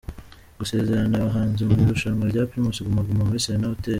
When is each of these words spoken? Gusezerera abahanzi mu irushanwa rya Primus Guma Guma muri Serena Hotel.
Gusezerera 0.59 1.15
abahanzi 1.21 1.61
mu 1.69 1.73
irushanwa 1.83 2.23
rya 2.31 2.43
Primus 2.49 2.77
Guma 2.85 3.01
Guma 3.07 3.23
muri 3.27 3.43
Serena 3.45 3.67
Hotel. 3.71 3.89